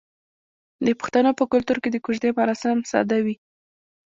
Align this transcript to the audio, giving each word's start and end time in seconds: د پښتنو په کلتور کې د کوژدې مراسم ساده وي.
د 0.85 0.87
پښتنو 0.99 1.31
په 1.39 1.43
کلتور 1.51 1.77
کې 1.83 1.89
د 1.91 1.97
کوژدې 2.05 2.29
مراسم 2.39 2.77
ساده 2.91 3.17
وي. 3.25 3.35